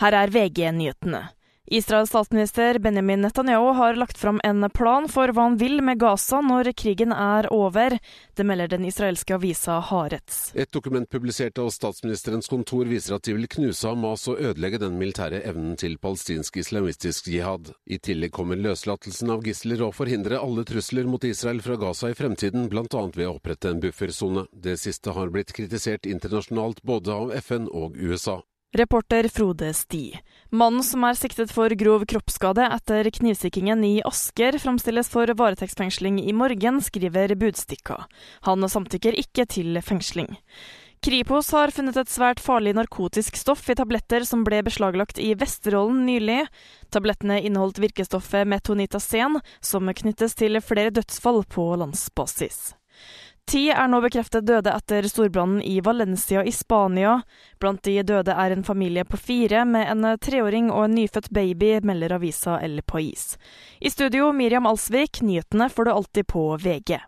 [0.00, 1.26] Her er VG-nyhetene.
[1.72, 6.40] Israels statsminister Benjamin Netanyahu har lagt fram en plan for hva han vil med Gaza
[6.42, 7.94] når krigen er over.
[8.34, 10.50] Det melder den israelske avisa Haaretz.
[10.58, 14.98] Et dokument publisert av statsministerens kontor viser at de vil knuse Hamas og ødelegge den
[14.98, 17.70] militære evnen til palestinsk islamistisk jihad.
[17.86, 22.18] I tillegg kommer løslatelsen av gisler og forhindre alle trusler mot Israel fra Gaza i
[22.18, 23.06] fremtiden, bl.a.
[23.14, 24.48] ved å opprette en buffersone.
[24.50, 28.40] Det siste har blitt kritisert internasjonalt både av FN og USA.
[28.72, 30.20] Reporter Frode Sti.
[30.54, 36.30] Mannen som er siktet for grov kroppsskade etter knivstikkingen i Asker, framstilles for varetektsfengsling i
[36.30, 38.04] morgen, skriver Budstikka.
[38.46, 40.38] Han samtykker ikke til fengsling.
[41.02, 46.04] Kripos har funnet et svært farlig narkotisk stoff i tabletter som ble beslaglagt i Vesterålen
[46.06, 46.44] nylig.
[46.94, 52.68] Tablettene inneholdt virkestoffet metonitasen, som knyttes til flere dødsfall på landsbasis.
[53.50, 57.16] Ti er nå bekreftet døde etter storbrannen i Valencia i Spania.
[57.58, 61.72] Blant de døde er en familie på fire med en treåring og en nyfødt baby,
[61.82, 63.34] melder avisa El Pais.
[63.82, 67.00] I studio Miriam Alsvik, nyhetene får du alltid på VG.